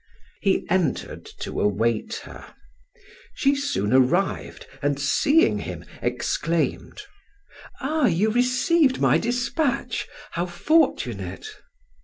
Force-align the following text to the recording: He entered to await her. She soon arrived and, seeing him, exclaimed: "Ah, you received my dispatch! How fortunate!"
He 0.41 0.65
entered 0.67 1.25
to 1.41 1.61
await 1.61 2.15
her. 2.23 2.55
She 3.35 3.53
soon 3.53 3.93
arrived 3.93 4.65
and, 4.81 4.99
seeing 4.99 5.59
him, 5.59 5.85
exclaimed: 6.01 7.03
"Ah, 7.81 8.07
you 8.07 8.31
received 8.31 8.99
my 8.99 9.19
dispatch! 9.19 10.07
How 10.31 10.47
fortunate!" 10.47 11.45